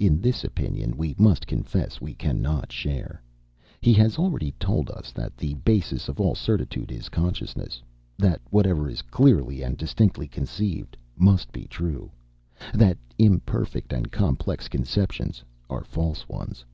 [0.00, 3.22] In this opinion we must confess we cannot share.
[3.80, 7.80] He has already told us that the basis of all certitude is consciousness
[8.18, 12.10] that whatever is clearly and distinctly conceived, must be true
[12.74, 16.64] that imperfect and complex conceptions are false ones.